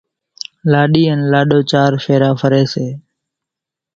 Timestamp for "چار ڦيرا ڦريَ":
1.71-2.63